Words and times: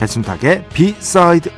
배순탁의 0.00 0.64
비사이드 0.70 1.50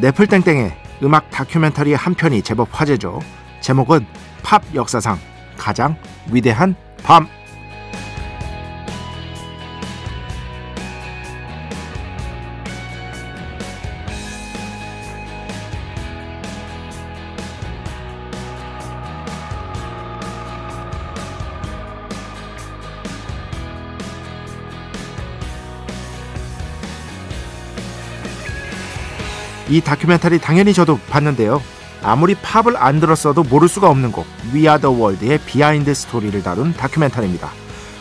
네플땡땡의 0.00 0.72
음악 1.02 1.30
다큐멘터리 1.30 1.94
한 1.94 2.14
편이 2.14 2.42
제법 2.42 2.68
화제죠. 2.72 3.20
제목은 3.60 4.06
팝 4.42 4.62
역사상 4.74 5.18
가장 5.56 5.96
위대한 6.30 6.76
밤. 7.02 7.28
이 29.72 29.80
다큐멘터리 29.80 30.38
당연히 30.38 30.74
저도 30.74 30.98
봤는데요. 31.08 31.62
아무리 32.02 32.34
팝을 32.34 32.76
안 32.76 33.00
들었어도 33.00 33.42
모를 33.42 33.68
수가 33.68 33.88
없는 33.88 34.12
곡 34.12 34.26
The 34.52 34.76
World의 34.84 35.38
비하인드 35.46 35.94
스토리를 35.94 36.42
다룬 36.42 36.74
다큐멘터리입니다. 36.74 37.48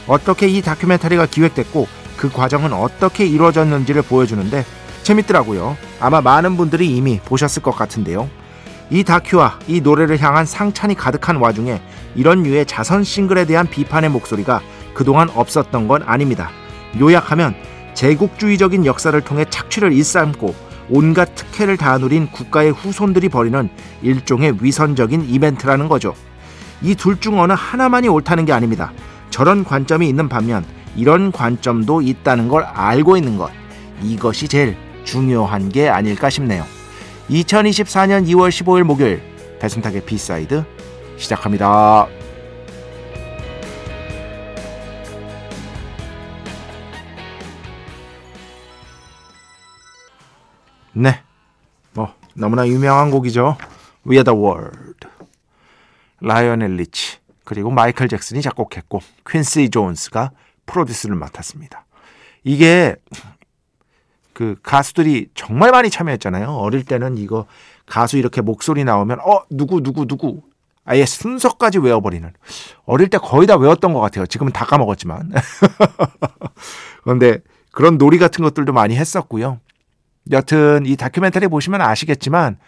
어떻게 0.06 0.50
이 0.50 0.62
다큐멘터리가 0.62 1.28
기획됐고 1.28 1.88
그 2.18 2.30
과정은 2.30 2.74
어떻게 2.74 3.26
이루어졌는지를 3.26 4.02
보여주는데 4.02 4.66
재밌더라고요. 5.04 5.78
아마 6.02 6.20
많은 6.20 6.58
분들이 6.58 6.94
이미 6.94 7.22
보셨을 7.24 7.62
것 7.62 7.72
같은데요. 7.72 8.30
이 8.90 9.06
다큐와 9.06 9.60
이 9.70 9.80
노래를 9.80 10.20
향한 10.20 10.46
상찬이 10.46 10.96
가득한 10.96 11.38
와중에 11.38 11.82
이런 12.16 12.44
류의 12.44 12.66
자선 12.66 13.06
싱글에 13.06 13.46
대한 13.46 13.66
비판의 13.66 14.10
목소리가 14.10 14.60
그동안 14.94 15.30
없었던 15.30 15.88
건 15.88 16.04
아닙니다. 16.06 16.50
요약하면 17.00 17.56
제국주의적인 17.94 18.86
역사를 18.86 19.22
통해 19.22 19.46
착취를 19.50 19.94
일삼고 19.94 20.71
온갖 20.92 21.34
특혜를 21.36 21.78
다 21.78 21.98
누린 21.98 22.28
국가의 22.32 22.72
후손들이 22.72 23.30
벌이는 23.30 23.70
일종의 24.02 24.58
위선적인 24.62 25.24
이벤트라는 25.30 25.88
거죠. 25.88 26.14
이 26.82 26.96
둘 26.96 27.20
중 27.20 27.40
어느 27.40 27.54
하나만이 27.56 28.08
옳다는 28.10 28.46
게 28.46 28.52
아닙니다. 28.54 28.92
저런 29.30 29.64
관점이 29.64 30.08
있는 30.08 30.28
반면 30.28 30.66
이런 30.96 31.32
관점도 31.32 32.02
있다는 32.02 32.50
걸 32.50 32.64
알고 32.64 33.16
있는 33.18 33.38
것. 33.38 33.50
이것이 34.04 34.48
제일 34.48 34.76
중요한 35.06 35.70
게 35.70 35.88
아닐까 35.88 36.30
싶네요. 36.30 36.66
2024년 37.30 38.28
2월 38.28 38.50
15일 38.50 38.84
목요일 38.84 39.22
배순탁의 39.60 40.06
B 40.06 40.17
side 40.17 40.64
시작합니다. 41.18 42.08
네. 50.94 51.22
뭐 51.94 52.14
너무나 52.34 52.68
유명한 52.68 53.12
곡이죠. 53.12 53.58
We 54.08 54.18
Are 54.18 54.24
The 54.24 54.38
World. 54.38 55.08
라이언 56.22 56.62
엘리치 56.62 57.18
그리고 57.44 57.72
마이클 57.72 58.08
잭슨이 58.08 58.42
작곡했고 58.42 59.02
퀸시 59.28 59.70
존스가 59.70 60.32
프로듀스를 60.66 61.16
맡았습니다. 61.16 61.86
이게 62.44 62.96
그 64.34 64.56
가수들이 64.64 65.30
정말 65.34 65.72
많이 65.72 65.90
참여했잖아요. 65.90 66.50
어릴 66.50 66.86
때는 66.86 67.18
이거 67.18 67.46
가수 67.86 68.18
이렇게 68.18 68.42
목소리 68.42 68.84
나오면 68.84 69.20
어 69.20 69.44
누구 69.50 69.82
누구 69.82 70.06
누구 70.06 70.42
아예 70.86 71.06
순서까지 71.06 71.80
외워버리는 71.80 72.32
어릴 72.86 73.10
때 73.10 73.18
거의 73.18 73.48
다 73.48 73.58
외웠던 73.58 73.94
것 73.94 74.00
같아요. 74.00 74.26
지금은 74.26 74.54
다 74.54 74.66
까먹었지만 74.66 75.32
그런데 77.04 77.40
그런 77.72 77.98
놀이 77.98 78.18
같은 78.18 78.44
것들도 78.44 78.74
많이 78.74 78.96
했었고요. 78.96 79.60
여튼 80.30 80.86
이 80.86 80.96
다큐멘터리 80.96 81.48
보시면 81.48 81.82
아시겠지만 81.82 82.60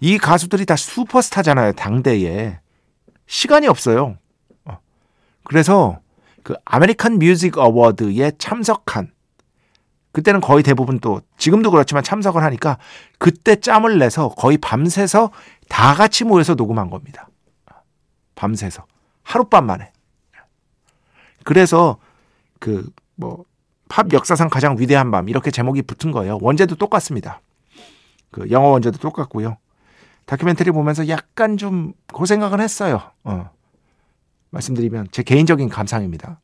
이 0.00 0.18
가수들이 0.18 0.66
다 0.66 0.76
슈퍼스타잖아요. 0.76 1.72
당대에. 1.72 2.58
시간이 3.26 3.66
없어요. 3.66 4.18
어. 4.64 4.78
그래서 5.44 6.00
그 6.42 6.54
American 6.64 7.18
Music 7.18 7.56
Award에 7.56 8.32
참석한 8.38 9.12
그때는 10.10 10.40
거의 10.42 10.62
대부분 10.62 10.98
또 10.98 11.22
지금도 11.38 11.70
그렇지만 11.70 12.02
참석을 12.02 12.42
하니까 12.42 12.78
그때 13.18 13.56
짬을 13.56 13.98
내서 13.98 14.28
거의 14.28 14.58
밤새서 14.58 15.30
다 15.68 15.94
같이 15.94 16.24
모여서 16.24 16.54
녹음한 16.54 16.90
겁니다. 16.90 17.28
밤새서 18.34 18.84
하룻밤 19.22 19.64
만에. 19.64 19.92
그래서 21.44 21.98
그 22.58 22.84
뭐 23.22 23.44
팝 23.92 24.10
역사상 24.12 24.48
가장 24.48 24.76
위대한 24.78 25.10
밤 25.10 25.28
이렇게 25.28 25.50
제목이 25.50 25.82
붙은 25.82 26.12
거예요. 26.12 26.38
원제도 26.40 26.76
똑같습니다. 26.76 27.42
그 28.30 28.50
영어 28.50 28.68
원제도 28.68 28.96
똑같고요. 28.98 29.58
다큐멘터리 30.24 30.70
보면서 30.70 31.08
약간 31.08 31.58
좀 31.58 31.92
그 32.12 32.26
생각은 32.26 32.60
했어요. 32.60 33.02
어. 33.24 33.50
말씀드리면 34.50 35.08
제 35.12 35.22
개인적인 35.22 35.68
감상입니다. 35.68 36.40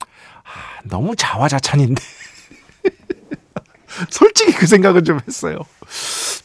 아, 0.00 0.80
너무 0.84 1.16
자화자찬인데. 1.16 2.02
솔직히 4.10 4.52
그 4.52 4.66
생각은 4.66 5.04
좀 5.04 5.18
했어요. 5.26 5.58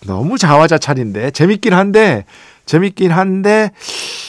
너무 0.05 0.37
자화자찬인데 0.37 1.31
재밌긴 1.31 1.73
한데 1.73 2.25
재밌긴 2.65 3.11
한데 3.11 3.71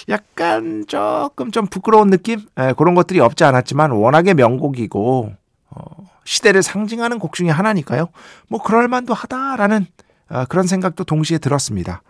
약간 0.09 0.85
조금 0.87 1.51
좀 1.51 1.67
부끄러운 1.67 2.11
느낌 2.11 2.41
예, 2.59 2.73
그런 2.77 2.95
것들이 2.95 3.21
없지 3.21 3.45
않았지만 3.45 3.91
워낙에 3.91 4.35
명곡이고 4.35 5.33
어, 5.71 5.83
시대를 6.25 6.63
상징하는 6.63 7.19
곡 7.19 7.35
중에 7.35 7.51
하나니까요. 7.51 8.09
뭐 8.49 8.63
그럴 8.63 8.89
만도 8.89 9.15
하다라는 9.15 9.87
어, 10.31 10.45
그런 10.49 10.67
생각도 10.67 11.05
동시에 11.05 11.39
들었습니다. 11.39 12.03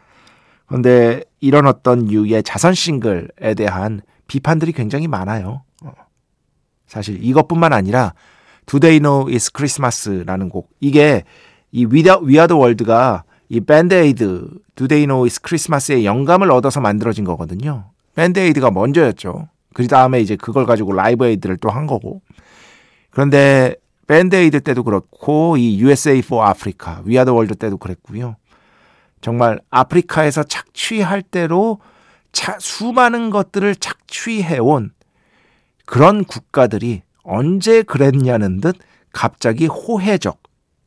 그런데 0.66 1.24
이런 1.40 1.66
어떤 1.66 2.10
유의 2.10 2.42
자선 2.42 2.74
싱글에 2.74 3.54
대한 3.56 4.02
비판들이 4.28 4.72
굉장히 4.72 5.08
많아요. 5.08 5.64
어, 5.82 5.92
사실 6.86 7.22
이것뿐만 7.22 7.72
아니라 7.72 8.14
Do 8.66 8.78
They 8.78 9.00
Know 9.00 9.26
It's 9.26 9.54
Christmas라는 9.54 10.48
곡 10.48 10.70
이게 10.80 11.24
이 11.72 11.86
위아 11.86 12.18
위아더 12.22 12.56
월드가 12.56 13.24
이 13.50 13.60
Band 13.60 14.11
Aid 14.11 14.48
Do 14.76 14.88
They 14.88 15.06
Know 15.06 15.26
It's 15.26 15.44
Christmas의 15.44 16.06
영감을 16.06 16.50
얻어서 16.52 16.80
만들어진 16.80 17.24
거거든요. 17.24 17.90
Band 18.14 18.39
Aid가 18.39 18.70
먼저였죠. 18.70 19.48
그 19.74 19.86
다음에 19.88 20.20
이제 20.20 20.36
그걸 20.36 20.66
가지고 20.66 20.92
Live 20.92 21.26
Aid를 21.26 21.56
또 21.58 21.68
한 21.68 21.86
거고. 21.86 22.22
그런데 23.10 23.74
Band 24.06 24.37
Aid 24.37 24.60
때도 24.60 24.84
그렇고 24.84 25.56
이 25.56 25.80
USA 25.80 26.18
for 26.18 26.48
Africa, 26.48 26.98
We 27.04 27.12
Are 27.12 27.23
the 27.23 27.34
World 27.34 27.56
때도 27.56 27.76
그랬고요. 27.76 28.36
정말 29.20 29.60
아프리카에서 29.70 30.44
착취할 30.44 31.22
대로 31.22 31.80
차, 32.32 32.56
수많은 32.60 33.30
것들을 33.30 33.74
착취해온 33.74 34.92
그런 35.86 36.24
국가들이 36.24 37.02
언제 37.24 37.82
그랬냐는 37.82 38.60
듯 38.60 38.76
갑자기 39.12 39.66
호혜적, 39.66 40.40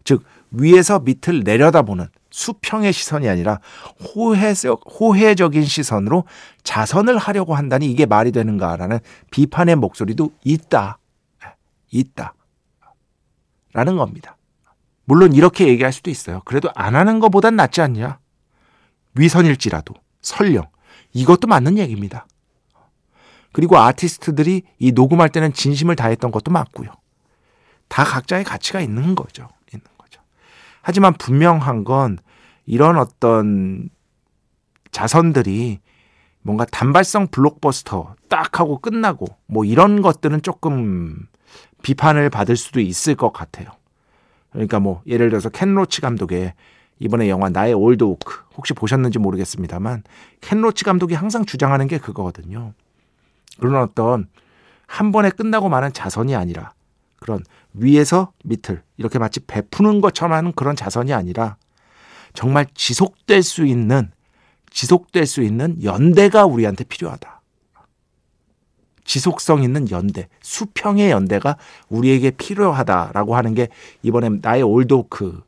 즉 0.06 0.24
위에서 0.52 1.00
밑을 1.00 1.42
내려다보는 1.42 2.08
수평의 2.34 2.94
시선이 2.94 3.30
아니라 3.30 3.60
호혜적, 4.04 4.82
호혜적인 5.00 5.66
시선으로 5.66 6.24
자선을 6.64 7.20
하려고 7.20 7.54
한다니 7.54 7.86
이게 7.86 8.08
말이 8.08 8.32
되는가라는 8.32 8.98
비판의 9.30 9.76
목소리도 9.76 10.32
있다. 10.44 10.98
있다. 11.92 12.34
라는 13.72 13.98
겁니다. 13.98 14.36
물론 15.06 15.34
이렇게 15.34 15.68
얘기할 15.68 15.94
수도 15.94 16.10
있어요. 16.10 16.42
그래도 16.46 16.70
안 16.74 16.96
하는 16.96 17.20
것보단 17.20 17.56
낫지 17.56 17.82
않냐? 17.82 18.18
위선일지라도 19.14 19.94
설령 20.22 20.66
이것도 21.14 21.48
맞는 21.48 21.78
얘기입니다. 21.78 22.26
그리고 23.52 23.78
아티스트들이 23.78 24.64
이 24.80 24.92
녹음할 24.92 25.30
때는 25.30 25.54
진심을 25.54 25.96
다했던 25.96 26.32
것도 26.32 26.50
맞고요. 26.50 26.90
다 27.90 28.04
각자의 28.04 28.44
가치가 28.44 28.82
있는 28.82 29.14
거죠. 29.14 29.50
하지만 30.84 31.14
분명한 31.14 31.86
건 31.86 32.20
이런 32.66 32.98
어떤 32.98 33.90
자선들이 34.92 35.80
뭔가 36.42 36.66
단발성 36.66 37.28
블록버스터 37.28 38.16
딱 38.30 38.60
하고 38.60 38.80
끝나고 38.80 39.26
뭐 39.48 39.66
이런 39.66 40.02
것들은 40.02 40.42
조금 40.42 41.26
비판을 41.82 42.30
받을 42.30 42.58
수도 42.58 42.82
있을 42.82 43.16
것 43.16 43.32
같아요. 43.32 43.70
그러니까 44.52 44.80
뭐 44.80 45.02
예를 45.08 45.30
들어서 45.30 45.50
켄 45.50 45.74
로치 45.74 46.02
감독의 46.02 46.54
이번에 47.00 47.30
영화 47.30 47.50
나의 47.50 47.74
올드 47.74 48.04
오크 48.04 48.44
혹시 48.56 48.74
보셨는지 48.74 49.20
모르겠습니다만 49.20 50.04
켄 50.42 50.62
로치 50.62 50.84
감독이 50.84 51.16
항상 51.16 51.46
주장하는 51.46 51.88
게 51.88 51.98
그거거든요. 51.98 52.74
그런 53.60 53.82
어떤 53.82 54.28
한 54.86 55.12
번에 55.12 55.30
끝나고 55.30 55.70
마는 55.70 55.94
자선이 55.94 56.36
아니라 56.36 56.74
그런 57.24 57.42
위에서 57.74 58.34
밑을 58.44 58.84
이렇게 58.98 59.18
마치 59.18 59.40
베푸는 59.40 60.02
것처럼 60.02 60.34
하는 60.34 60.52
그런 60.52 60.76
자선이 60.76 61.14
아니라 61.14 61.56
정말 62.34 62.68
지속될 62.74 63.44
수 63.44 63.66
있는 63.66 64.12
지속될 64.70 65.26
수 65.26 65.42
있는 65.42 65.82
연대가 65.84 66.46
우리한테 66.46 66.84
필요하다. 66.84 67.42
지속성 69.06 69.64
있는 69.64 69.90
연대, 69.90 70.28
수평의 70.42 71.12
연대가 71.12 71.58
우리에게 71.88 72.32
필요하다라고 72.32 73.36
하는 73.38 73.54
게 73.54 73.70
이번에 74.02 74.30
나의 74.42 74.64
올드오크 74.64 75.44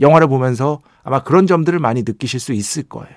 영화를 0.00 0.26
보면서 0.28 0.80
아마 1.02 1.22
그런 1.22 1.46
점들을 1.46 1.78
많이 1.80 2.02
느끼실 2.02 2.40
수 2.40 2.54
있을 2.54 2.84
거예요. 2.84 3.16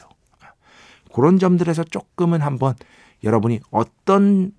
그런 1.14 1.40
점들에서 1.40 1.86
조금은 1.86 2.42
한번 2.42 2.76
여러분이 3.24 3.62
어떤 3.72 4.52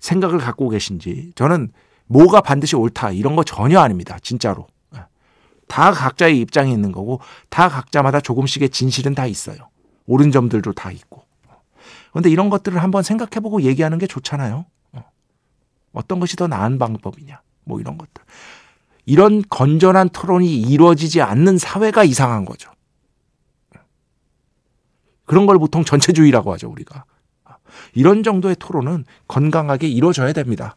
생각을 0.00 0.38
갖고 0.38 0.68
계신지 0.68 1.32
저는 1.34 1.72
뭐가 2.12 2.42
반드시 2.42 2.76
옳다 2.76 3.12
이런 3.12 3.36
거 3.36 3.42
전혀 3.42 3.80
아닙니다. 3.80 4.18
진짜로. 4.22 4.66
다 5.66 5.90
각자의 5.90 6.38
입장이 6.38 6.70
있는 6.70 6.92
거고 6.92 7.20
다 7.48 7.68
각자마다 7.70 8.20
조금씩의 8.20 8.68
진실은 8.68 9.14
다 9.14 9.26
있어요. 9.26 9.70
옳은 10.06 10.30
점들도 10.30 10.74
다 10.74 10.90
있고. 10.90 11.24
그런데 12.10 12.28
이런 12.28 12.50
것들을 12.50 12.82
한번 12.82 13.02
생각해보고 13.02 13.62
얘기하는 13.62 13.96
게 13.96 14.06
좋잖아요. 14.06 14.66
어떤 15.92 16.20
것이 16.20 16.36
더 16.36 16.46
나은 16.46 16.78
방법이냐. 16.78 17.40
뭐 17.64 17.80
이런 17.80 17.96
것들. 17.96 18.22
이런 19.06 19.42
건전한 19.48 20.10
토론이 20.10 20.60
이루어지지 20.60 21.22
않는 21.22 21.56
사회가 21.56 22.04
이상한 22.04 22.44
거죠. 22.44 22.70
그런 25.24 25.46
걸 25.46 25.58
보통 25.58 25.84
전체주의라고 25.84 26.52
하죠, 26.52 26.70
우리가. 26.70 27.04
이런 27.94 28.22
정도의 28.22 28.56
토론은 28.58 29.06
건강하게 29.26 29.88
이루어져야 29.88 30.34
됩니다. 30.34 30.76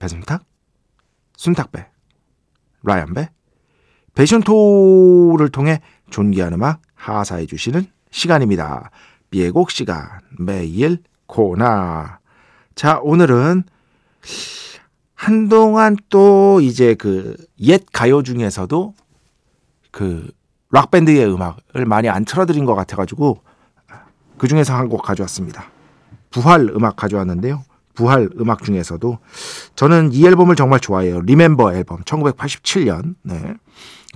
배순탁, 0.00 0.42
순탁배, 1.36 1.86
라이언배, 2.82 3.30
배션토를 4.14 5.50
통해 5.50 5.80
존귀한 6.10 6.52
음악 6.54 6.80
하사해 6.96 7.46
주시는 7.46 7.86
시간입니다. 8.10 8.90
B의 9.30 9.52
곡 9.52 9.70
시간 9.70 10.08
매일 10.38 10.98
코나 11.26 12.18
자 12.74 12.98
오늘은 13.02 13.62
한동안 15.14 15.96
또 16.08 16.60
이제 16.60 16.94
그 16.94 17.36
옛 17.62 17.84
가요 17.92 18.22
중에서도 18.22 18.94
그 19.90 20.30
락밴드의 20.70 21.30
음악을 21.30 21.84
많이 21.84 22.08
안 22.08 22.24
틀어드린 22.24 22.64
것 22.64 22.74
같아가지고 22.74 23.42
그 24.38 24.48
중에서 24.48 24.74
한 24.74 24.88
곡 24.88 25.02
가져왔습니다. 25.02 25.70
부활 26.30 26.62
음악 26.74 26.96
가져왔는데요. 26.96 27.62
부활 27.94 28.28
음악 28.40 28.62
중에서도 28.62 29.18
저는 29.74 30.12
이 30.12 30.24
앨범을 30.26 30.56
정말 30.56 30.80
좋아해요. 30.80 31.20
리멤버 31.20 31.74
앨범 31.74 32.02
1987년 32.02 33.14
네. 33.22 33.54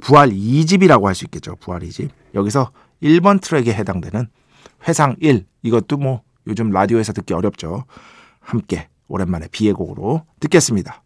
부활 0.03 0.31
2집이라고 0.31 1.05
할 1.05 1.15
수 1.15 1.25
있겠죠. 1.25 1.57
부활 1.57 1.81
2집. 1.83 2.11
여기서 2.35 2.71
1번 3.03 3.41
트랙에 3.41 3.73
해당되는 3.75 4.29
회상 4.89 5.17
1 5.21 5.47
이것도 5.63 5.97
뭐 5.97 6.23
요즘 6.47 6.71
라디오에서 6.71 7.13
듣기 7.13 7.35
어렵죠. 7.35 7.85
함께 8.41 8.89
오랜만에 9.09 9.49
B의 9.51 9.73
곡으로 9.73 10.27
듣겠습니다. 10.41 11.03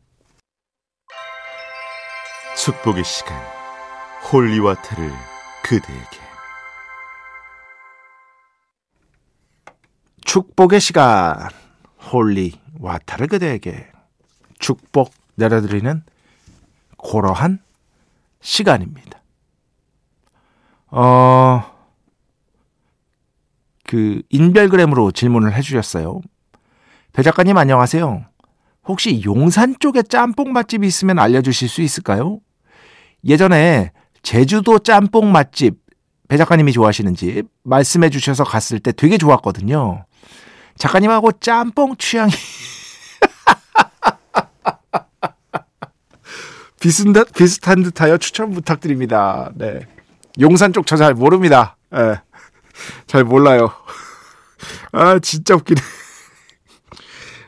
축복의 2.57 3.05
시간 3.05 3.41
holy 4.33 4.58
water를 4.58 5.13
그대에게 5.63 6.19
축복의 10.25 10.81
시간 10.81 11.49
holy 12.13 12.53
water를 12.81 13.27
그대에게 13.29 13.87
축복 14.59 15.13
내려드리는 15.37 16.03
고러한 16.97 17.61
시간입니다. 18.41 19.21
어, 20.91 21.65
그 23.85 24.23
인별그램으로 24.31 25.13
질문을 25.13 25.55
해주셨어요. 25.55 26.21
배 27.13 27.23
작가님 27.23 27.57
안녕하세요. 27.57 28.25
혹시 28.87 29.23
용산 29.25 29.77
쪽에 29.79 30.03
짬뽕 30.03 30.53
맛집이 30.53 30.87
있으면 30.87 31.19
알려주실 31.19 31.69
수 31.69 31.83
있을까요? 31.83 32.41
예전에 33.25 33.93
제주도 34.23 34.79
짬뽕 34.79 35.31
맛집 35.31 35.79
배 36.29 36.37
작가님이 36.37 36.73
좋아하시는 36.73 37.15
집 37.15 37.45
말씀해 37.65 38.11
주셔서 38.11 38.45
갔을 38.45 38.79
때 38.79 38.93
되게 38.93 39.19
좋았거든요. 39.19 40.05
작가님하고 40.79 41.33
짬뽕 41.41 41.97
취향이 41.97 42.33
비슷한, 46.81 47.13
듯, 47.13 47.33
비슷한 47.35 47.83
듯하여 47.83 48.19
추천 48.19 48.53
부탁드립니다. 48.53 49.51
네. 49.57 49.81
용산 50.41 50.73
쪽 50.73 50.87
저 50.87 50.97
잘 50.97 51.15
모릅니다. 51.15 51.77
네. 51.91 52.21
잘 53.07 53.25
몰라요. 53.25 53.71
아, 54.93 55.19
진짜 55.19 55.55
웃기네. 55.57 55.81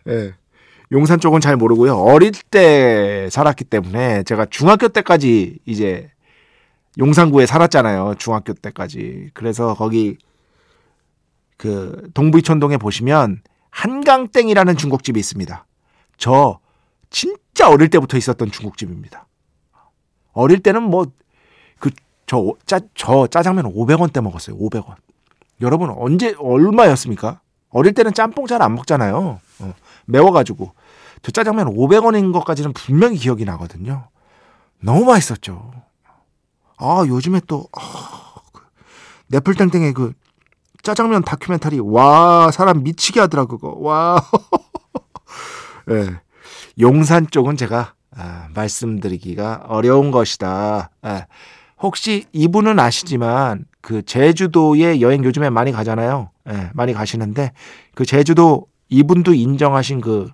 네. 0.07 0.33
용산 0.93 1.21
쪽은 1.21 1.41
잘 1.41 1.57
모르고요. 1.57 1.97
어릴 1.97 2.33
때 2.33 3.29
살았기 3.31 3.65
때문에 3.65 4.25
제가 4.25 4.47
중학교 4.47 4.89
때까지 4.89 5.61
이제 5.65 6.11
용산구에 6.99 7.47
살았잖아요. 7.47 8.17
중학교 8.19 8.53
때까지. 8.55 9.31
그래서 9.35 9.75
거기 9.75 10.19
그 11.61 12.09
동부이촌동에 12.15 12.79
보시면 12.79 13.43
한강땡이라는 13.69 14.79
중국집이 14.79 15.21
있습니다. 15.21 15.67
저 16.17 16.59
진짜 17.11 17.69
어릴 17.69 17.91
때부터 17.91 18.17
있었던 18.17 18.51
중국집입니다. 18.51 19.27
어릴 20.33 20.63
때는 20.63 20.83
뭐 20.83 21.05
그저 21.79 22.55
짜, 22.65 22.81
저 22.95 23.27
짜장면 23.27 23.67
500원대 23.75 24.23
먹었어요. 24.23 24.57
500원. 24.57 24.95
여러분 25.61 25.91
언제 25.91 26.35
얼마였습니까? 26.39 27.43
어릴 27.69 27.93
때는 27.93 28.15
짬뽕 28.15 28.47
잘 28.47 28.63
안 28.63 28.75
먹잖아요. 28.75 29.39
어, 29.59 29.75
매워가지고 30.07 30.73
저 31.21 31.31
짜장면 31.31 31.67
500원인 31.75 32.33
것까지는 32.33 32.73
분명히 32.73 33.19
기억이 33.19 33.45
나거든요. 33.45 34.09
너무 34.81 35.05
맛있었죠. 35.05 35.73
아 36.79 37.05
요즘에 37.07 37.43
또 37.47 37.69
아, 37.79 38.33
그 38.55 38.63
네플땡땡의 39.27 39.93
그 39.93 40.15
짜장면 40.83 41.23
다큐멘터리 41.23 41.81
와 41.81 42.51
사람 42.51 42.83
미치게 42.83 43.21
하더라 43.21 43.47
그거 43.47 43.75
와. 43.79 44.25
네. 45.87 46.11
용산 46.79 47.27
쪽은 47.31 47.57
제가 47.57 47.95
아, 48.17 48.49
말씀드리기가 48.55 49.65
어려운 49.69 50.11
것이다. 50.11 50.91
아, 51.03 51.27
혹시 51.81 52.25
이분은 52.33 52.79
아시지만 52.79 53.65
그 53.81 54.03
제주도에 54.03 55.01
여행 55.01 55.25
요즘에 55.25 55.51
많이 55.51 55.73
가잖아요. 55.73 56.31
예, 56.49 56.71
많이 56.75 56.93
가시는데 56.93 57.53
그 57.95 58.05
제주도 58.05 58.67
이분도 58.89 59.35
인정하신 59.35 60.01
그 60.01 60.31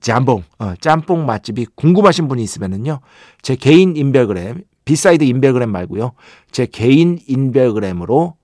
짬뽕, 0.00 0.44
어, 0.58 0.74
짬뽕 0.80 1.26
맛집이 1.26 1.66
궁금하신 1.74 2.28
분이 2.28 2.42
있으면은요. 2.42 3.00
제 3.42 3.56
개인 3.56 3.96
인별그램, 3.96 4.62
B 4.84 4.92
side 4.92 5.24
인별그램 5.24 5.70
말고요. 5.70 6.12
제 6.52 6.66
개인 6.66 7.18
인별그램으로 7.26 8.37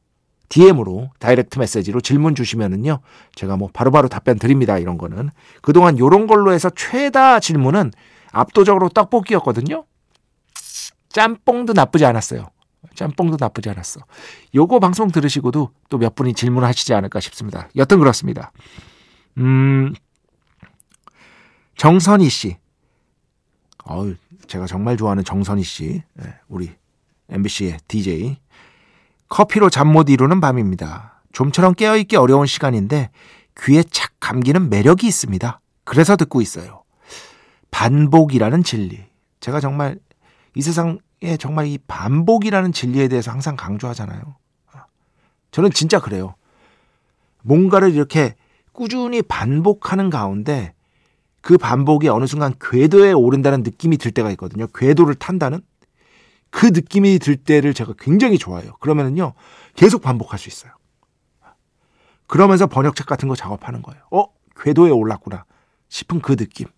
DM으로 0.54 1.10
direct 1.18 1.58
message로 1.58 2.00
질문 2.00 2.36
주시면은요. 2.36 3.00
제가 3.34 3.56
뭐 3.56 3.68
바로바로 3.72 4.08
답변 4.08 4.38
드립니다. 4.38 4.78
이런 4.78 4.96
거는. 4.98 5.30
그동안 5.62 5.98
요런 5.98 6.28
걸로 6.28 6.52
해서 6.52 6.70
최다 6.70 7.40
질문은 7.40 7.90
압도적으로 8.30 8.88
떡볶이였거든요. 8.88 9.84
짬뽕도 11.08 11.72
나쁘지 11.72 12.04
않았어요. 12.04 12.46
짬뽕도 12.94 13.36
나쁘지 13.40 13.68
않았어. 13.68 14.00
요거 14.54 14.78
방송 14.78 15.10
들으시고도 15.10 15.70
또 15.88 15.98
몇 15.98 16.14
분이 16.14 16.34
질문하시지 16.34 16.94
않을까 16.94 17.18
싶습니다. 17.18 17.68
여튼 17.74 17.98
그렇습니다. 17.98 18.52
음, 19.38 19.92
정선희 21.76 22.28
씨. 22.28 22.58
어우, 23.86 24.14
제가 24.46 24.66
정말 24.66 24.96
좋아하는 24.96 25.24
정선희 25.24 25.64
씨. 25.64 26.02
네, 26.14 26.34
우리 26.46 26.70
MBC의 27.28 27.78
DJ. 27.88 28.36
커피로 29.34 29.68
잠 29.68 29.88
못 29.88 30.10
이루는 30.10 30.40
밤입니다. 30.40 31.20
좀처럼 31.32 31.74
깨어있기 31.74 32.14
어려운 32.14 32.46
시간인데 32.46 33.10
귀에 33.58 33.82
착 33.82 34.12
감기는 34.20 34.70
매력이 34.70 35.08
있습니다. 35.08 35.60
그래서 35.82 36.14
듣고 36.14 36.40
있어요. 36.40 36.84
반복이라는 37.72 38.62
진리. 38.62 39.04
제가 39.40 39.58
정말 39.58 39.98
이 40.54 40.62
세상에 40.62 41.00
정말 41.40 41.66
이 41.66 41.78
반복이라는 41.78 42.70
진리에 42.70 43.08
대해서 43.08 43.32
항상 43.32 43.56
강조하잖아요. 43.56 44.36
저는 45.50 45.72
진짜 45.72 45.98
그래요. 45.98 46.36
뭔가를 47.42 47.92
이렇게 47.92 48.36
꾸준히 48.72 49.20
반복하는 49.20 50.10
가운데 50.10 50.74
그 51.40 51.58
반복이 51.58 52.08
어느 52.08 52.26
순간 52.26 52.54
궤도에 52.60 53.10
오른다는 53.10 53.64
느낌이 53.64 53.96
들 53.96 54.12
때가 54.12 54.30
있거든요. 54.30 54.68
궤도를 54.68 55.16
탄다는 55.16 55.60
그 56.54 56.66
느낌이 56.66 57.18
들 57.18 57.34
때를 57.36 57.74
제가 57.74 57.94
굉장히 57.98 58.38
좋아해요. 58.38 58.76
그러면은요, 58.76 59.34
계속 59.74 60.02
반복할 60.02 60.38
수 60.38 60.48
있어요. 60.48 60.72
그러면서 62.28 62.68
번역책 62.68 63.06
같은 63.06 63.28
거 63.28 63.34
작업하는 63.34 63.82
거예요. 63.82 64.00
어, 64.12 64.26
궤도에 64.60 64.90
올랐구나 64.90 65.46
싶은 65.88 66.20
그 66.20 66.36
느낌. 66.36 66.68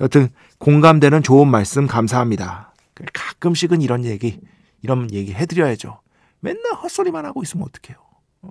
여튼 0.00 0.30
공감되는 0.58 1.22
좋은 1.22 1.46
말씀 1.48 1.86
감사합니다. 1.86 2.74
가끔씩은 3.12 3.82
이런 3.82 4.04
얘기, 4.04 4.40
이런 4.82 5.12
얘기 5.12 5.32
해드려야죠. 5.32 6.00
맨날 6.40 6.72
헛소리만 6.74 7.24
하고 7.24 7.44
있으면 7.44 7.68
어떡해요. 7.68 7.98
어? 8.42 8.50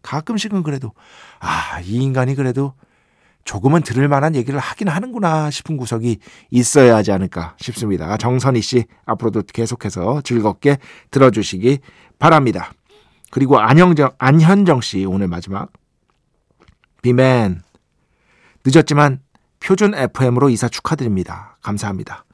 가끔씩은 0.00 0.62
그래도, 0.62 0.94
아, 1.38 1.80
이 1.82 1.96
인간이 1.96 2.34
그래도 2.34 2.72
조금은 3.44 3.82
들을 3.82 4.06
만한 4.08 4.34
얘기를 4.34 4.58
하긴 4.58 4.88
하는구나 4.88 5.50
싶은 5.50 5.76
구석이 5.76 6.18
있어야 6.50 6.96
하지 6.96 7.12
않을까 7.12 7.56
싶습니다. 7.58 8.16
정선희 8.16 8.60
씨, 8.60 8.84
앞으로도 9.04 9.42
계속해서 9.52 10.22
즐겁게 10.22 10.78
들어주시기 11.10 11.80
바랍니다. 12.18 12.72
그리고 13.30 13.58
안형정, 13.58 14.10
안현정 14.18 14.80
씨, 14.80 15.04
오늘 15.04 15.28
마지막. 15.28 15.70
비맨, 17.02 17.62
늦었지만 18.64 19.20
표준 19.60 19.94
FM으로 19.94 20.50
이사 20.50 20.68
축하드립니다. 20.68 21.58
감사합니다. 21.62 22.24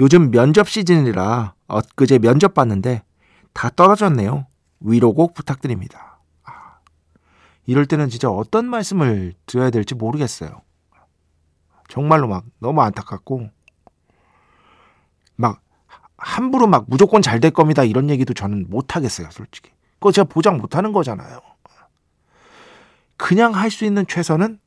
요즘 0.00 0.30
면접 0.30 0.68
시즌이라 0.68 1.54
엊그제 1.66 2.18
면접 2.18 2.54
봤는데 2.54 3.02
다 3.52 3.70
떨어졌네요. 3.74 4.46
위로곡 4.80 5.34
부탁드립니다. 5.34 6.07
아, 7.68 7.70
이럴 7.70 7.84
때는 7.86 8.08
진짜 8.08 8.30
어떤 8.30 8.66
말씀을 8.66 9.34
드려야 9.46 9.70
될지 9.70 9.94
모르겠어요. 9.94 10.62
정말로 11.88 12.26
막 12.28 12.44
너무 12.58 12.80
안타깝고 12.82 13.48
막 15.36 15.60
함부로 16.16 16.66
막 16.66 16.84
무조건 16.88 17.22
잘 17.22 17.40
될 17.40 17.50
겁니다 17.50 17.84
이런 17.84 18.10
얘기도 18.10 18.34
저는 18.34 18.66
못 18.68 18.94
하겠어요 18.94 19.28
솔직히 19.30 19.70
그거 19.94 20.12
제가 20.12 20.26
보장 20.28 20.58
못 20.58 20.76
하는 20.76 20.92
거잖아요 20.92 21.40
그냥 23.16 23.54
할 23.54 23.70
수 23.70 23.86
있는 23.86 24.04
최선은 24.06 24.58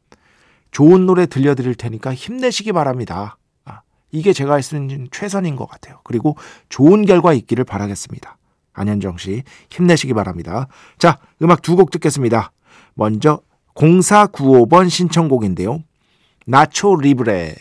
좋은 0.71 1.05
노래 1.05 1.25
들려드릴 1.27 1.75
테니까 1.75 2.13
힘내시기 2.13 2.71
바랍니다. 2.71 3.37
아, 3.65 3.81
이게 4.11 4.33
제가 4.33 4.53
할 4.53 4.61
수 4.63 4.75
있는 4.75 5.07
최선인 5.11 5.55
것 5.55 5.67
같아요. 5.67 5.99
그리고 6.03 6.37
좋은 6.69 7.05
결과 7.05 7.33
있기를 7.33 7.65
바라겠습니다. 7.65 8.37
안현정 8.73 9.17
씨, 9.17 9.43
힘내시기 9.69 10.13
바랍니다. 10.13 10.67
자, 10.97 11.19
음악 11.41 11.61
두 11.61 11.75
곡 11.75 11.91
듣겠습니다. 11.91 12.51
먼저 12.93 13.41
0495번 13.75 14.89
신청곡인데요. 14.89 15.83
Nacho 16.45 16.95
Libre. 16.95 17.55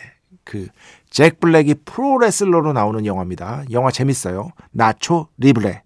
그, 0.45 0.69
잭 1.11 1.41
블랙이 1.41 1.75
프로레슬러로 1.85 2.73
나오는 2.73 3.05
영화입니다. 3.07 3.65
영화 3.71 3.91
재밌어요. 3.91 4.51
Nacho 4.73 5.29
Libre. 5.39 5.83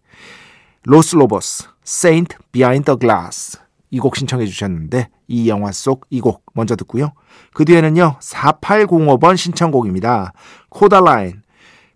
Los 0.84 1.16
Lobos, 1.16 1.68
Saint 1.84 2.37
Behind 2.52 2.84
the 2.84 2.96
Glass. 2.96 3.58
이 3.90 3.98
곡 4.00 4.16
신청해 4.16 4.46
주셨는데 4.46 5.08
이 5.28 5.48
영화 5.48 5.70
속 5.72 6.02
이 6.10 6.20
곡 6.20 6.42
먼저 6.54 6.74
듣고요. 6.76 7.12
그 7.52 7.64
뒤에는요. 7.64 8.16
4805번 8.20 9.36
신청곡입니다. 9.36 10.32
Kodaline 10.68 11.42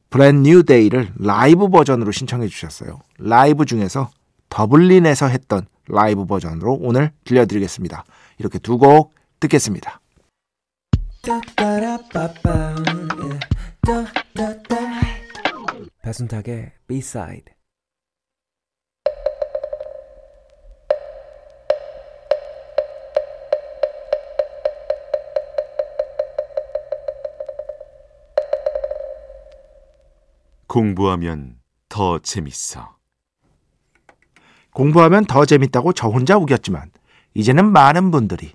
Brand 0.08 0.48
New 0.48 0.62
Day를 0.62 1.12
라이브 1.18 1.68
버전으로 1.68 2.12
신청해 2.12 2.46
주셨어요. 2.46 3.00
라이브 3.18 3.64
중에서 3.66 4.10
더블린에서 4.48 5.26
했던 5.26 5.66
라이브 5.88 6.24
버전으로 6.26 6.78
오늘 6.80 7.12
들려드리겠습니다. 7.24 8.04
이렇게 8.38 8.58
두 8.58 8.78
곡 8.78 9.14
듣겠습니다. 9.40 10.00
배순탁의 16.02 16.72
B-side 16.86 17.54
공부하면 30.66 31.60
더 31.88 32.18
재밌어. 32.18 32.97
공부하면 34.72 35.24
더 35.24 35.44
재밌다고 35.44 35.92
저 35.92 36.08
혼자 36.08 36.36
우겼지만 36.36 36.90
이제는 37.34 37.70
많은 37.72 38.10
분들이 38.10 38.52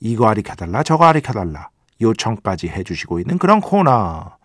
이거 0.00 0.28
아리켜달라 0.28 0.82
저거 0.82 1.04
아리켜달라 1.04 1.70
요청까지 2.00 2.68
해주시고 2.68 3.20
있는 3.20 3.38
그런 3.38 3.60
코너 3.60 4.36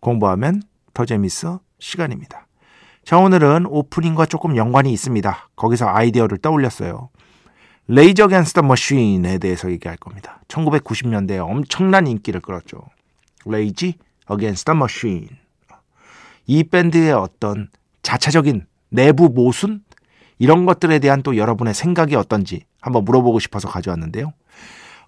공부하면 0.00 0.62
더 0.94 1.04
재밌어 1.04 1.60
시간입니다. 1.78 2.46
자 3.04 3.18
오늘은 3.18 3.66
오프닝과 3.66 4.26
조금 4.26 4.56
연관이 4.56 4.92
있습니다. 4.92 5.50
거기서 5.56 5.88
아이디어를 5.88 6.38
떠올렸어요. 6.38 7.10
레이저 7.88 8.28
겐스터 8.28 8.62
머신에 8.62 9.38
대해서 9.38 9.70
얘기할 9.70 9.96
겁니다. 9.96 10.40
1990년대에 10.48 11.44
엄청난 11.44 12.06
인기를 12.06 12.40
끌었죠. 12.40 12.82
Rage 13.46 13.94
Against 14.26 14.60
the 14.60 14.74
Machine. 14.74 15.28
이 16.46 16.64
밴드의 16.64 17.12
어떤 17.12 17.68
자체적인 18.02 18.66
내부 18.90 19.28
모순 19.28 19.82
이런 20.40 20.64
것들에 20.64 20.98
대한 20.98 21.22
또 21.22 21.36
여러분의 21.36 21.74
생각이 21.74 22.16
어떤지 22.16 22.64
한번 22.80 23.04
물어보고 23.04 23.38
싶어서 23.38 23.68
가져왔는데요. 23.68 24.32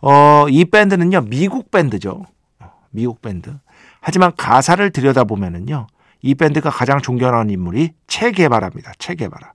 어, 0.03 0.47
이 0.51 0.67
밴드는요 0.67 1.23
미국 1.23 1.71
밴드죠. 1.71 2.27
미국 2.91 3.23
밴드. 3.23 3.57
하지만 4.01 4.33
가사를 4.37 4.91
들여다보면은요. 4.91 5.87
이 6.21 6.35
밴드가 6.35 6.69
가장 6.69 7.01
존경하는 7.01 7.51
인물이 7.51 7.93
체게바라입니다. 8.07 8.93
체게바라. 8.99 9.55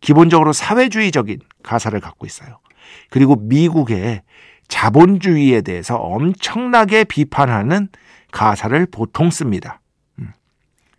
기본적으로 0.00 0.52
사회주의적인 0.52 1.38
가사를 1.62 1.98
갖고 2.00 2.26
있어요. 2.26 2.58
그리고 3.08 3.36
미국의 3.36 4.22
자본주의에 4.66 5.60
대해서 5.60 5.96
엄청나게 5.96 7.04
비판하는 7.04 7.88
가사를 8.32 8.86
보통 8.86 9.30
씁니다. 9.30 9.81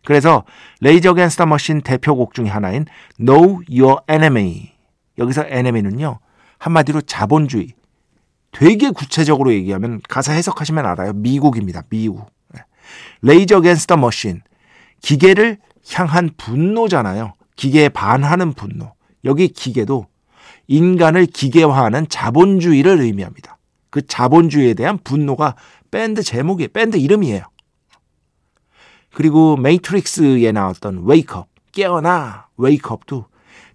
음. 0.04 0.06
그래서 0.06 0.44
Rage 0.82 1.14
Against 1.14 1.36
the 1.36 1.46
Machine 1.46 1.82
대표곡 1.82 2.34
중에 2.34 2.48
하나인 2.48 2.86
Know 3.18 3.62
Your 3.70 4.02
Enemy. 4.10 4.72
여기서 5.18 5.46
enemy는요. 5.48 6.20
한마디로 6.58 7.02
자본주의. 7.02 7.74
되게 8.52 8.92
구체적으로 8.92 9.54
얘기하면 9.54 10.02
가사 10.08 10.34
해석하시면 10.34 10.86
알아요. 10.86 11.14
미국입니다. 11.14 11.84
미국. 11.90 12.32
Rage 13.22 13.62
Against 13.62 13.87
the 13.87 13.98
Machine. 13.98 14.42
기계를 15.02 15.58
향한 15.94 16.30
분노잖아요. 16.38 17.34
기계에 17.56 17.90
반하는 17.90 18.54
분노. 18.54 18.94
여기 19.26 19.48
기계도 19.48 20.08
인간을 20.68 21.26
기계화하는 21.28 22.08
자본주의를 22.10 23.02
의미합니다. 23.02 23.58
그 23.90 24.06
자본주의에 24.06 24.74
대한 24.74 24.98
분노가 25.04 25.56
밴드 25.92 26.24
제목이 26.24 26.70
밴드 26.70 26.98
이름이에요. 26.98 27.44
그리고 29.14 29.56
Matrix에 29.58 30.52
나왔던 30.52 31.06
Wake 31.06 31.30
Up, 31.30 31.48
깨어나, 31.72 32.48
Wake 32.58 32.93
Up도 32.93 33.28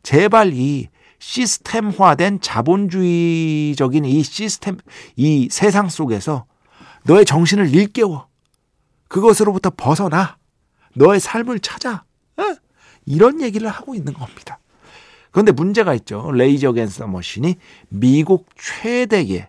제발 0.02 0.52
이 0.52 0.88
시스템화된 1.21 2.40
자본주의적인 2.40 4.04
이 4.04 4.23
시스템, 4.23 4.78
이 5.16 5.49
세상 5.50 5.88
속에서 5.88 6.47
너의 7.04 7.25
정신을 7.25 7.75
일깨워. 7.75 8.28
그것으로부터 9.09 9.71
벗어나. 9.71 10.37
너의 10.95 11.21
삶을 11.21 11.61
찾아. 11.61 12.04
어? 12.37 12.42
이런 13.07 13.40
얘기를 13.40 13.68
하고 13.68 13.95
있는 13.95 14.12
겁니다. 14.12 14.59
그런데 15.30 15.52
문제가 15.52 15.95
있죠. 15.95 16.30
Rage 16.33 16.73
Against 16.73 16.96
the 16.96 17.07
Machine이 17.07 17.57
미국 17.88 18.49
최대의 18.57 19.49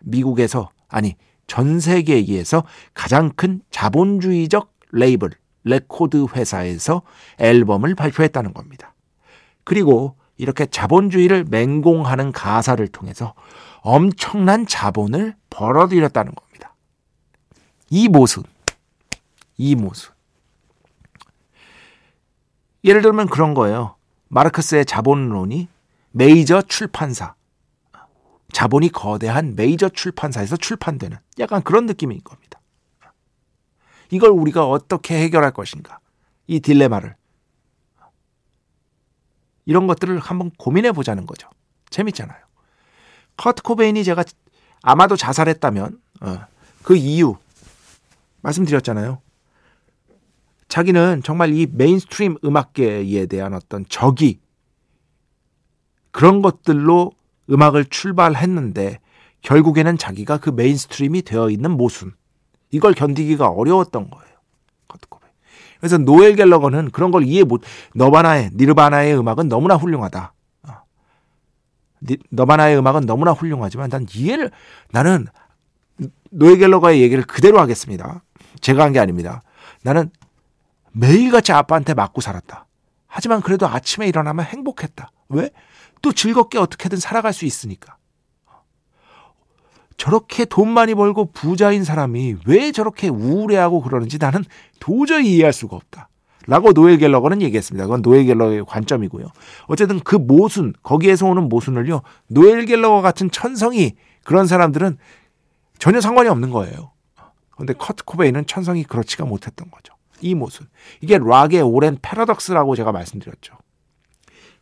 미국에서 0.00 0.70
아니 0.88 1.16
전 1.46 1.80
세계에서 1.80 2.64
가장 2.94 3.30
큰 3.30 3.62
자본주의적 3.70 4.77
레이블 4.92 5.30
레코드 5.64 6.26
회사에서 6.34 7.02
앨범을 7.38 7.94
발표했다는 7.94 8.54
겁니다. 8.54 8.94
그리고 9.64 10.16
이렇게 10.36 10.66
자본주의를 10.66 11.44
맹공하는 11.50 12.32
가사를 12.32 12.86
통해서 12.88 13.34
엄청난 13.80 14.66
자본을 14.66 15.34
벌어들였다는 15.50 16.34
겁니다. 16.34 16.74
이 17.90 18.08
모순, 18.08 18.44
이 19.56 19.74
모순. 19.74 20.12
예를 22.84 23.02
들면 23.02 23.28
그런 23.28 23.54
거예요. 23.54 23.96
마르크스의 24.28 24.86
자본론이 24.86 25.68
메이저 26.12 26.62
출판사, 26.62 27.34
자본이 28.52 28.90
거대한 28.90 29.56
메이저 29.56 29.88
출판사에서 29.88 30.56
출판되는 30.56 31.18
약간 31.38 31.62
그런 31.62 31.86
느낌인 31.86 32.22
겁니다. 32.22 32.57
이걸 34.10 34.30
우리가 34.30 34.68
어떻게 34.68 35.20
해결할 35.22 35.52
것인가? 35.52 35.98
이 36.46 36.60
딜레마를. 36.60 37.14
이런 39.66 39.86
것들을 39.86 40.18
한번 40.18 40.50
고민해 40.56 40.92
보자는 40.92 41.26
거죠. 41.26 41.48
재밌잖아요. 41.90 42.38
커트 43.36 43.62
코베인이 43.62 44.02
제가 44.04 44.24
아마도 44.82 45.16
자살했다면 45.16 46.00
어, 46.22 46.38
그 46.82 46.96
이유 46.96 47.36
말씀드렸잖아요. 48.40 49.20
자기는 50.68 51.22
정말 51.24 51.52
이 51.54 51.66
mainstream 51.66 52.38
음악계에 52.44 53.26
대한 53.26 53.54
어떤 53.54 53.86
적의 53.88 54.40
그런 56.10 56.42
것들로 56.42 57.12
음악을 57.50 57.86
출발했는데 57.86 59.00
결국에는 59.42 59.96
자기가 59.96 60.38
그 60.38 60.50
mainstream이 60.50 61.22
되어 61.22 61.50
있는 61.50 61.70
모순 61.70 62.14
이걸 62.70 62.92
견디기가 62.94 63.48
어려웠던 63.48 64.10
거예요. 64.10 64.28
그래서 65.80 65.96
노엘 65.96 66.34
갤러거는 66.34 66.90
그런 66.90 67.12
걸 67.12 67.22
이해 67.22 67.44
못 67.44 67.62
너바나의 67.94 68.50
니르바나의 68.54 69.16
음악은 69.16 69.48
너무나 69.48 69.76
훌륭하다. 69.76 70.32
어. 70.64 70.72
너바나의 72.30 72.76
음악은 72.78 73.06
너무나 73.06 73.30
훌륭하지만 73.30 73.88
난 73.88 74.04
이해를 74.12 74.50
나는 74.90 75.26
노엘 76.30 76.58
갤러거의 76.58 77.00
얘기를 77.00 77.22
그대로 77.22 77.60
하겠습니다. 77.60 78.24
제가 78.60 78.82
한 78.82 78.92
게 78.92 78.98
아닙니다. 78.98 79.42
나는 79.82 80.10
매일같이 80.90 81.52
아빠한테 81.52 81.94
맞고 81.94 82.20
살았다. 82.22 82.66
하지만 83.06 83.40
그래도 83.40 83.68
아침에 83.68 84.08
일어나면 84.08 84.46
행복했다. 84.46 85.12
왜? 85.28 85.50
또 86.02 86.12
즐겁게 86.12 86.58
어떻게든 86.58 86.98
살아갈 86.98 87.32
수 87.32 87.44
있으니까. 87.44 87.97
저렇게 89.98 90.44
돈 90.44 90.68
많이 90.70 90.94
벌고 90.94 91.32
부자인 91.32 91.84
사람이 91.84 92.36
왜 92.46 92.72
저렇게 92.72 93.08
우울해하고 93.08 93.82
그러는지 93.82 94.16
나는 94.18 94.44
도저히 94.80 95.34
이해할 95.34 95.52
수가 95.52 95.76
없다. 95.76 96.08
라고 96.46 96.72
노엘 96.72 96.96
갤러거는 96.96 97.42
얘기했습니다. 97.42 97.84
그건 97.84 98.00
노엘 98.00 98.24
갤러의 98.24 98.64
관점이고요. 98.64 99.26
어쨌든 99.66 100.00
그 100.00 100.16
모순, 100.16 100.72
거기에서 100.82 101.26
오는 101.26 101.50
모순을요, 101.50 102.00
노엘 102.28 102.64
갤러거 102.64 103.02
같은 103.02 103.30
천성이 103.30 103.96
그런 104.24 104.46
사람들은 104.46 104.96
전혀 105.78 106.00
상관이 106.00 106.30
없는 106.30 106.50
거예요. 106.50 106.92
그런데 107.50 107.74
커트 107.74 108.04
코베인은 108.04 108.46
천성이 108.46 108.84
그렇지가 108.84 109.26
못했던 109.26 109.70
거죠. 109.70 109.94
이 110.20 110.34
모순. 110.34 110.68
이게 111.02 111.18
락의 111.18 111.60
오랜 111.60 111.98
패러독스라고 112.00 112.76
제가 112.76 112.92
말씀드렸죠. 112.92 113.54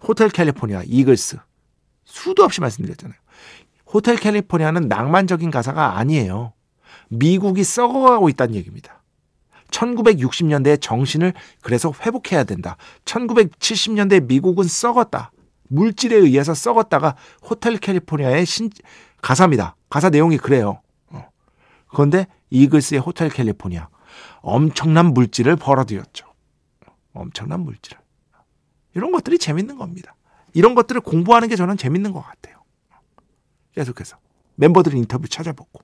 호텔 0.00 0.28
캘리포니아, 0.28 0.82
이글스. 0.84 1.36
수도 2.04 2.42
없이 2.42 2.60
말씀드렸잖아요. 2.60 3.18
호텔 3.86 4.16
캘리포니아는 4.16 4.88
낭만적인 4.88 5.50
가사가 5.50 5.98
아니에요. 5.98 6.52
미국이 7.08 7.64
썩어가고 7.64 8.28
있다는 8.28 8.54
얘기입니다. 8.56 9.02
1960년대의 9.70 10.80
정신을 10.80 11.34
그래서 11.62 11.92
회복해야 12.04 12.44
된다. 12.44 12.76
1970년대 13.04 14.26
미국은 14.26 14.64
썩었다. 14.64 15.32
물질에 15.68 16.16
의해서 16.16 16.54
썩었다가 16.54 17.16
호텔 17.42 17.76
캘리포니아의 17.76 18.46
신, 18.46 18.70
가사입니다. 19.22 19.76
가사 19.88 20.10
내용이 20.10 20.38
그래요. 20.38 20.80
어. 21.08 21.28
그런데 21.88 22.26
이글스의 22.50 23.00
호텔 23.00 23.28
캘리포니아. 23.28 23.88
엄청난 24.40 25.06
물질을 25.06 25.56
벌어들였죠. 25.56 26.26
엄청난 27.12 27.60
물질을. 27.60 28.00
이런 28.94 29.12
것들이 29.12 29.38
재밌는 29.38 29.76
겁니다. 29.76 30.14
이런 30.54 30.74
것들을 30.74 31.00
공부하는 31.00 31.48
게 31.48 31.56
저는 31.56 31.76
재밌는 31.76 32.12
것 32.12 32.22
같아요. 32.22 32.55
계속해서 33.76 34.16
멤버들 34.56 34.94
인터뷰 34.94 35.28
찾아보고 35.28 35.80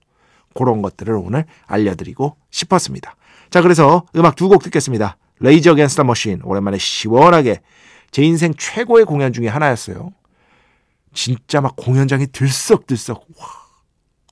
그런 0.54 0.82
것들을 0.82 1.14
오늘 1.14 1.44
알려드리고 1.66 2.36
싶었습니다. 2.50 3.14
자, 3.50 3.62
그래서 3.62 4.06
음악 4.16 4.34
두 4.34 4.48
곡 4.48 4.62
듣겠습니다. 4.64 5.16
레이저 5.40 5.74
겐스터 5.74 6.04
머신 6.04 6.40
오랜만에 6.42 6.78
시원하게 6.78 7.60
제 8.10 8.22
인생 8.22 8.52
최고의 8.54 9.04
공연 9.04 9.32
중에 9.32 9.48
하나였어요. 9.48 10.12
진짜 11.14 11.60
막 11.60 11.76
공연장이 11.76 12.26
들썩들썩 12.26 13.26
와 13.38 13.46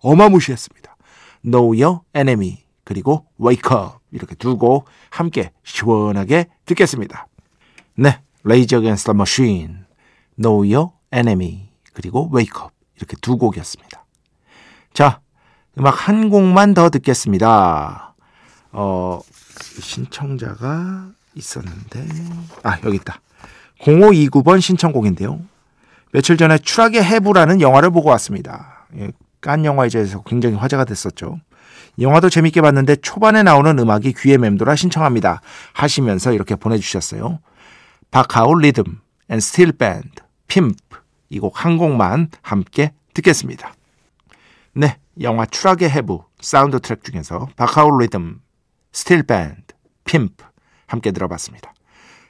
어마무시했습니다. 0.03 0.97
Know 1.43 1.83
Your 1.83 2.01
Enemy 2.15 2.65
그리고 2.85 3.27
Wake 3.41 3.77
Up 3.77 3.99
이렇게 4.11 4.35
두 4.35 4.57
곡 4.57 4.87
함께 5.11 5.53
시원하게 5.65 6.47
듣겠습니다. 6.65 7.27
네, 7.95 8.21
Against 8.49 9.05
the 9.07 9.15
Machine, 9.15 9.85
Know 10.41 10.65
Your 10.65 10.93
Enemy, 11.13 11.71
그리고 11.93 12.31
Wake 12.35 12.63
Up 12.63 12.73
이렇게 13.01 13.17
두 13.21 13.37
곡이었습니다. 13.39 14.05
자, 14.93 15.21
음악 15.79 16.09
한 16.09 16.31
곡만 16.31 16.75
더 16.75 16.91
듣겠습니다. 16.91 18.15
어, 18.73 19.21
신청자가 19.81 21.09
있었는데, 21.35 22.07
아, 22.63 22.79
여기 22.85 22.97
있다. 22.97 23.21
0529번 23.81 24.61
신청곡인데요. 24.61 25.41
며칠 26.13 26.37
전에 26.37 26.59
추락의 26.59 27.03
해부라는 27.03 27.61
영화를 27.61 27.91
보고 27.91 28.11
왔습니다. 28.11 28.87
예, 28.97 29.13
깐 29.41 29.65
영화제에서 29.65 30.23
굉장히 30.23 30.57
화제가 30.57 30.85
됐었죠. 30.85 31.41
영화도 31.99 32.31
재밌게 32.31 32.61
봤는데 32.61 32.97
초반에 32.97 33.43
나오는 33.43 33.79
음악이 33.79 34.15
귀에 34.19 34.39
맴돌아 34.39 34.77
신청합니다. 34.77 35.41
하시면서 35.73 36.33
이렇게 36.33 36.57
보내주셨어요. 36.57 37.41
Bacao 38.11 38.63
Rhythm 38.63 38.85
and 39.29 39.41
Steel 39.41 39.73
Band 39.73 40.09
P.I.M.P. 40.49 41.00
이 41.31 41.39
곡 41.39 41.65
한 41.65 41.79
곡만 41.79 42.29
함께 42.43 42.93
듣겠습니다. 43.15 43.73
네, 44.75 44.99
영화 45.21 45.47
추락의 45.47 45.91
해부 45.91 46.25
사운드 46.41 46.81
트랙 46.81 47.05
중에서 47.05 47.49
Bacao 47.57 47.99
Rhythm, 47.99 48.41
Steel 48.93 49.23
Band, 49.23 49.75
P.I.M.P. 50.05 50.45
함께 50.87 51.13
들어봤습니다. 51.13 51.73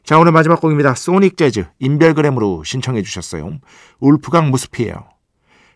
자, 0.05 0.19
오늘 0.19 0.33
마지막 0.33 0.61
곡입니다. 0.61 0.95
소닉 0.95 1.37
재즈 1.37 1.67
인별그램으로 1.79 2.65
신청해 2.65 3.03
주셨어요. 3.03 3.59
울프강 4.01 4.51
무스피엘이에요. 4.51 5.09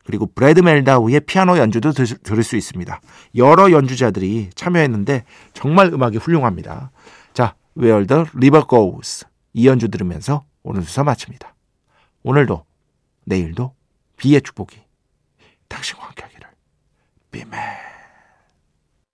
그리고 0.05 0.27
브래드 0.27 0.61
멜다우의 0.61 1.21
피아노 1.21 1.57
연주도 1.57 1.93
들을 1.93 2.43
수 2.43 2.57
있습니다. 2.57 3.01
여러 3.37 3.71
연주자들이 3.71 4.51
참여했는데 4.55 5.25
정말 5.55 5.93
음악이 5.93 6.19
훌륭합니다. 6.19 6.91
자, 7.33 7.55
Where 7.79 8.07
the 8.07 8.25
River 8.35 8.67
Goes 8.69 9.25
이 9.55 9.67
연주 9.67 9.89
들으면서 9.89 10.45
오늘 10.63 10.83
수사 10.83 11.05
마칩니다. 11.05 11.55
오늘도 12.23 12.65
내일도 13.25 13.75
비의 14.17 14.43
축복이 14.43 14.81
당신과 15.69 16.07
함께 16.07 16.23
하기를. 16.23 16.49
비맨. 17.31 17.94